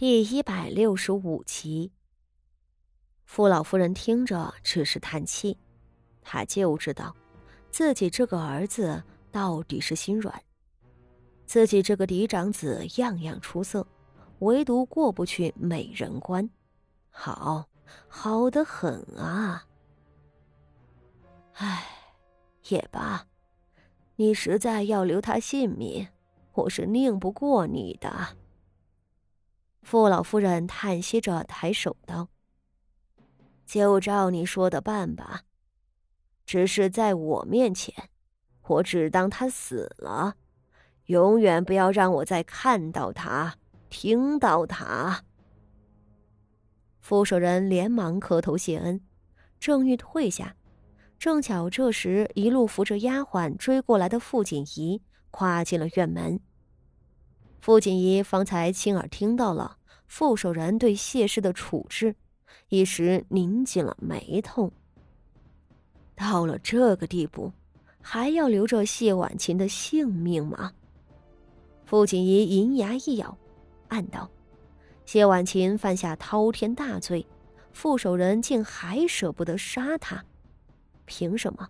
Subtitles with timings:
[0.00, 1.92] 第一百六十五集，
[3.26, 5.58] 傅老夫人听着只是叹气，
[6.22, 7.14] 她就知道
[7.70, 10.42] 自己这个儿子到底是心软，
[11.44, 13.86] 自己这个嫡长子样样出色，
[14.38, 16.48] 唯独过不去美人关，
[17.10, 17.68] 好，
[18.08, 19.66] 好的很啊！
[21.52, 21.84] 唉，
[22.70, 23.26] 也罢，
[24.16, 26.08] 你实在要留他性命，
[26.54, 28.38] 我是拧不过你的。
[29.82, 32.28] 傅老夫人叹息着，抬手道
[33.66, 35.42] ：“就照你说的办吧。
[36.44, 37.94] 只是在我面前，
[38.66, 40.36] 我只当他死了，
[41.06, 43.56] 永远不要让我再看到他，
[43.88, 45.24] 听到他。”
[47.00, 49.00] 傅守仁连忙磕头谢恩，
[49.58, 50.54] 正欲退下，
[51.18, 56.38] 正巧这时一路扶着丫鬟追过来的傅锦仪跨进了院门。
[57.60, 62.14] 傅锦仪方才亲耳听到了傅守仁对谢氏的处置，
[62.68, 64.72] 一时拧紧了眉头。
[66.16, 67.52] 到了这个地步，
[68.00, 70.72] 还要留着谢婉琴的性命吗？
[71.84, 73.36] 傅锦仪银牙一咬，
[73.88, 74.30] 暗道：
[75.04, 77.26] 谢婉琴犯下滔天大罪，
[77.72, 80.24] 傅守仁竟还舍不得杀他，
[81.04, 81.68] 凭什么？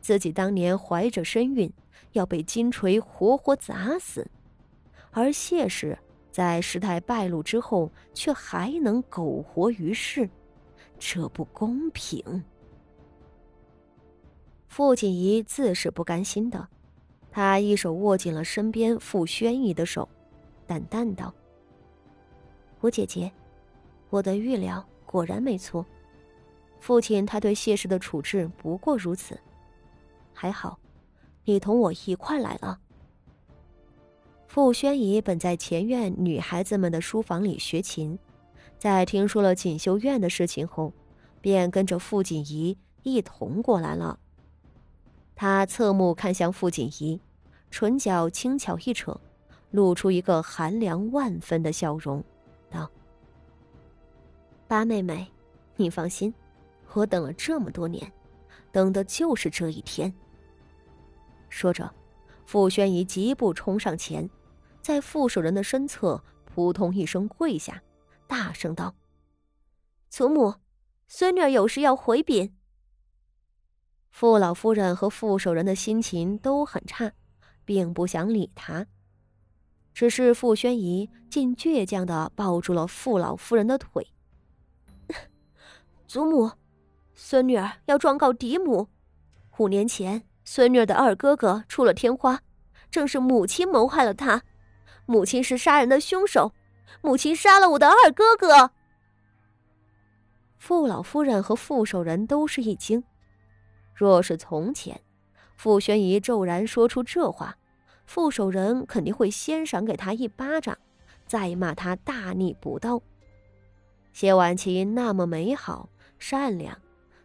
[0.00, 1.72] 自己当年怀着身孕，
[2.12, 4.30] 要被金锤活活砸死？
[5.12, 5.98] 而谢氏
[6.30, 10.28] 在事态败露之后，却还能苟活于世，
[10.98, 12.44] 这不公平。
[14.68, 16.68] 傅锦仪自是不甘心的，
[17.32, 20.08] 他一手握紧了身边傅宣仪的手，
[20.66, 21.34] 淡淡道
[22.80, 23.32] ：“吴姐姐，
[24.10, 25.84] 我的预料果然没错，
[26.78, 29.36] 父亲他对谢氏的处置不过如此。
[30.32, 30.78] 还好，
[31.44, 32.78] 你同我一块来了。”
[34.52, 38.18] 傅宣仪本在前院女孩子们的书房里学琴，
[38.80, 40.92] 在听说了锦绣院的事情后，
[41.40, 44.18] 便跟着傅锦仪一同过来了。
[45.36, 47.20] 他侧目看向傅锦仪，
[47.70, 49.20] 唇角轻巧一扯，
[49.70, 52.20] 露出一个寒凉万分的笑容，
[52.68, 52.90] 道
[54.66, 55.28] ：“八妹妹，
[55.76, 56.34] 你放心，
[56.94, 58.12] 我等了这么多年，
[58.72, 60.12] 等的就是这一天。”
[61.48, 61.88] 说着，
[62.44, 64.28] 傅宣仪疾步冲上前。
[64.82, 67.82] 在傅守仁的身侧，扑通一声跪下，
[68.26, 68.94] 大声道
[70.08, 70.54] ：“祖母，
[71.06, 72.54] 孙女儿有事要回禀。”
[74.10, 77.12] 傅老夫人和傅守仁的心情都很差，
[77.64, 78.86] 并不想理他。
[79.92, 84.08] 只是傅宣仪竟倔强的抱住了傅老夫人的腿。
[86.08, 86.52] 祖母，
[87.14, 88.88] 孙女儿要状告嫡母。
[89.58, 92.40] 五年前，孙女儿的二哥哥出了天花，
[92.90, 94.42] 正是母亲谋害了他。
[95.10, 96.52] 母亲是杀人的凶手，
[97.00, 98.70] 母亲杀了我的二哥哥。
[100.56, 103.02] 傅老夫人和傅守仁都是一惊。
[103.92, 105.00] 若是从前，
[105.56, 107.56] 傅宣仪骤然说出这话，
[108.06, 110.78] 傅守仁肯定会先赏给他一巴掌，
[111.26, 113.02] 再骂他大逆不道。
[114.12, 115.88] 谢婉琪那么美好
[116.20, 116.78] 善良，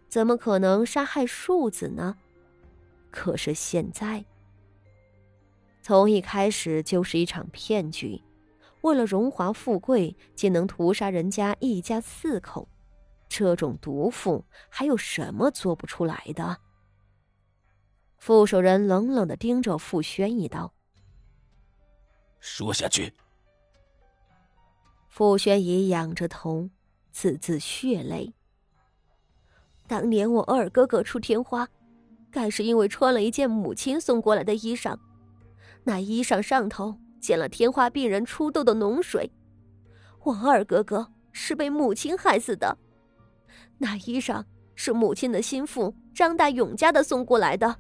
[0.10, 2.18] 怎么可能杀害庶子呢？
[3.12, 4.26] 可是现在。
[5.86, 8.20] 从一开始就是一场骗局，
[8.82, 12.68] 为了荣华富贵，竟能屠杀人家一家四口，
[13.30, 16.58] 这种毒妇还有什么做不出来的？
[18.18, 20.74] 傅守仁冷冷的盯着傅轩一道
[22.42, 23.14] ：“说下去。”
[25.08, 26.68] 傅轩仪仰着头，
[27.12, 28.34] 字字血泪。
[29.86, 31.70] 当年我二哥哥出天花，
[32.32, 34.98] 该是因为穿了一件母亲送过来的衣裳。
[35.88, 39.32] 那衣裳上头溅了天花病人出痘的脓水，
[40.24, 42.76] 我二哥哥是被母亲害死的。
[43.78, 47.78] 那衣裳是母亲的心腹张大勇家的送过来的，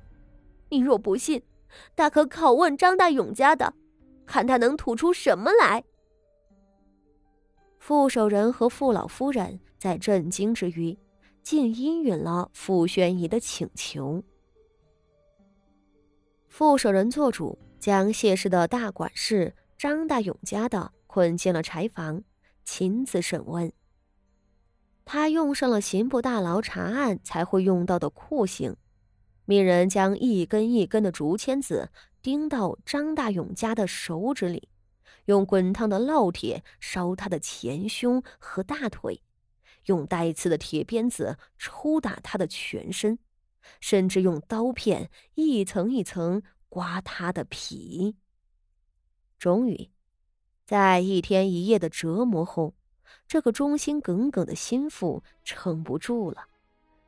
[0.69, 1.41] 你若不信，
[1.95, 3.73] 大可拷问张大勇家的，
[4.27, 5.83] 看他能吐出什么来。
[7.79, 10.95] 傅守仁和傅老夫人在震惊之余，
[11.41, 14.23] 竟应允了傅宣仪的请求。
[16.47, 17.57] 傅守仁做主。
[17.85, 22.23] 将谢氏的大管事张大勇家的捆进了柴房，
[22.63, 23.71] 亲自审问。
[25.05, 28.75] 他用上了刑部大牢查案才会用到的酷刑，
[29.45, 31.91] 命人将一根一根的竹签子
[32.23, 34.67] 钉到张大勇家的手指里，
[35.25, 39.21] 用滚烫的烙铁烧他的前胸和大腿，
[39.85, 43.19] 用带刺的铁鞭子抽打他的全身，
[43.79, 46.41] 甚至用刀片一层一层。
[46.75, 48.17] 刮他的皮。
[49.39, 49.89] 终于，
[50.65, 52.73] 在一天一夜的折磨后，
[53.29, 56.47] 这个忠心耿耿的心腹撑不住了，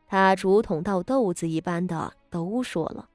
[0.08, 3.10] 他竹筒倒豆子一般的都说了，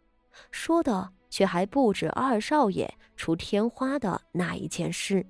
[0.50, 5.24] 说的却还不止二少爷出天花的那一件事。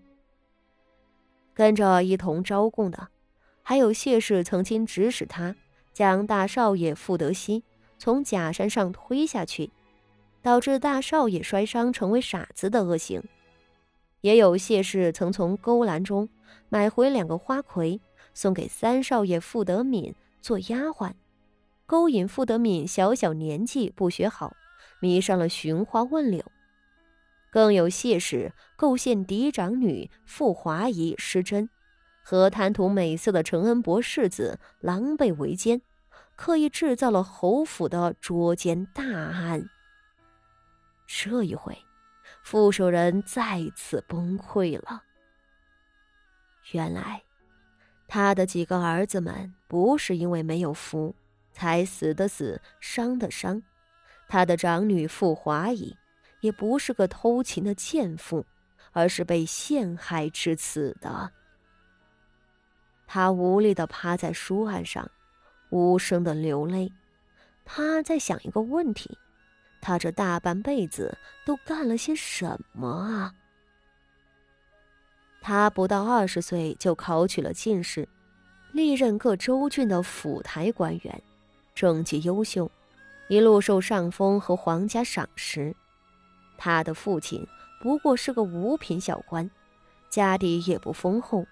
[1.54, 3.10] 跟着一同招供的，
[3.62, 5.54] 还有谢氏曾经指使他
[5.92, 7.62] 将大少爷傅德熙
[7.96, 9.70] 从假山上推下去，
[10.42, 13.22] 导致大少爷摔伤成为傻子的恶行。
[14.20, 16.28] 也有谢氏曾从勾栏中
[16.68, 18.00] 买回两个花魁，
[18.34, 21.12] 送给三少爷傅德敏做丫鬟，
[21.86, 24.54] 勾引傅德敏小小年纪不学好，
[25.00, 26.44] 迷上了寻花问柳。
[27.50, 31.68] 更有谢氏构陷嫡长女傅华仪失贞，
[32.22, 35.82] 和贪图美色的承恩伯世子狼狈为奸，
[36.34, 39.68] 刻意制造了侯府的捉奸大案。
[41.14, 41.76] 这一回。
[42.42, 45.02] 傅守仁再次崩溃了。
[46.72, 47.22] 原来，
[48.08, 51.14] 他的几个儿子们不是因为没有福
[51.52, 53.60] 才死的死、伤的伤；
[54.26, 55.94] 他的长女傅华仪
[56.40, 58.46] 也不是个偷情的贱妇，
[58.92, 61.30] 而是被陷害致死的。
[63.06, 65.10] 他无力的趴在书案上，
[65.68, 66.90] 无声的流泪。
[67.64, 69.18] 他在想一个问题。
[69.82, 73.34] 他这大半辈子都干了些什么啊？
[75.42, 78.08] 他不到二十岁就考取了进士，
[78.72, 81.22] 历任各州郡的府台官员，
[81.74, 82.70] 政绩优秀，
[83.28, 85.74] 一路受上峰和皇家赏识。
[86.56, 87.44] 他的父亲
[87.82, 89.50] 不过是个五品小官，
[90.08, 91.44] 家底也不丰厚，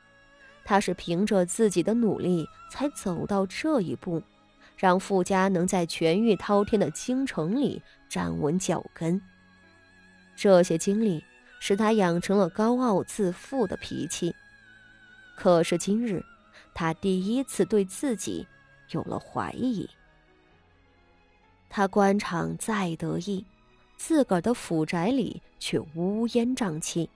[0.65, 4.23] 他是凭着自己的努力才走到这一步。
[4.81, 9.21] 让傅家能在权欲滔天的京城里站稳脚跟。
[10.35, 11.23] 这些经历
[11.59, 14.35] 使他养成了高傲自负的脾气。
[15.37, 16.25] 可是今日，
[16.75, 18.47] 他第一次对自己
[18.93, 19.87] 有了怀疑。
[21.69, 23.45] 他官场再得意，
[23.99, 27.11] 自个儿的府宅里却乌烟瘴气。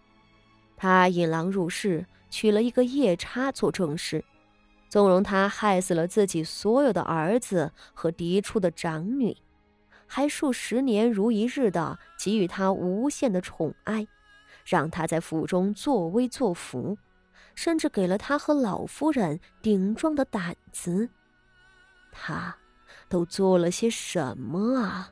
[0.76, 4.22] 他引狼入室，娶了一个夜叉做正室。
[4.94, 9.36] 纵容他害死了自己所有的儿子和嫡出的长女，
[10.06, 14.06] 还数十年如一日的给予他无限的宠爱，
[14.64, 16.96] 让他在府中作威作福，
[17.56, 21.08] 甚至给了他和老夫人顶撞的胆子。
[22.12, 22.56] 他
[23.08, 25.10] 都做了些什么啊？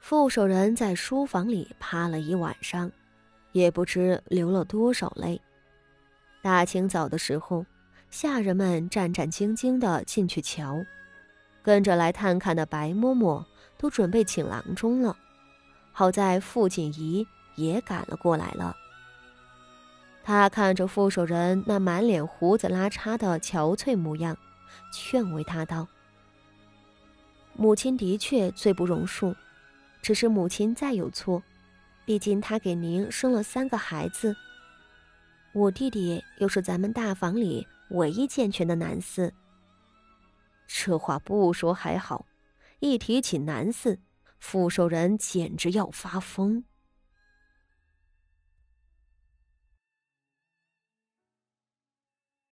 [0.00, 2.90] 傅守仁在书房里趴了一晚上，
[3.52, 5.40] 也不知流了多少泪。
[6.42, 7.64] 大清早的时候。
[8.10, 10.84] 下人们战战兢兢地进去瞧，
[11.62, 13.44] 跟着来探看的白嬷嬷
[13.78, 15.16] 都准备请郎中了。
[15.92, 18.76] 好在傅锦仪也赶了过来了。
[20.24, 24.36] 他看着傅守仁那满脸胡子拉碴的憔悴模样，
[24.92, 25.86] 劝慰他道
[27.54, 29.34] ：“母亲的确罪不容恕，
[30.02, 31.42] 只是母亲再有错，
[32.04, 34.36] 毕竟她给您生了三个孩子。
[35.52, 39.32] 我弟弟又是咱们大房里。”唯一健全的男四。
[40.66, 42.26] 这话不说还好，
[42.78, 43.98] 一提起男四，
[44.38, 46.64] 傅守仁简直要发疯。